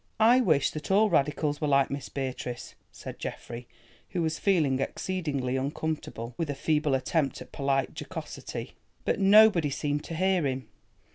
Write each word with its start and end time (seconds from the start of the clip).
"I 0.19 0.41
wish 0.41 0.71
that 0.71 0.89
all 0.89 1.11
radicals 1.11 1.61
were 1.61 1.67
like 1.67 1.91
Miss 1.91 2.09
Beatrice," 2.09 2.73
said 2.91 3.19
Geoffrey, 3.19 3.67
who 4.09 4.23
was 4.23 4.39
feeling 4.39 4.79
exceedingly 4.79 5.55
uncomfortable, 5.57 6.33
with 6.39 6.49
a 6.49 6.55
feeble 6.55 6.95
attempt 6.95 7.39
at 7.39 7.51
polite 7.51 7.93
jocosity. 8.01 8.71
But 9.05 9.19
nobody 9.19 9.69
seemed 9.69 10.03
to 10.05 10.15
hear 10.15 10.47
him. 10.47 10.67